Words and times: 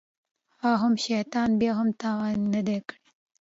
هغه 0.61 0.77
هم 0.83 0.93
شيطان 1.05 1.49
بيا 1.59 1.71
مې 1.73 1.77
هم 1.79 1.89
تاوان 2.01 2.39
نه 2.53 2.61
دى 2.67 2.77
کړى. 2.87 2.99